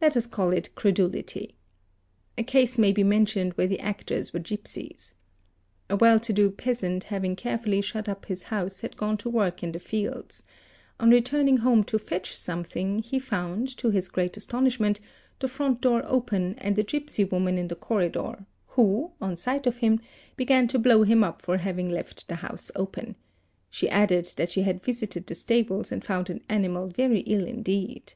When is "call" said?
0.26-0.50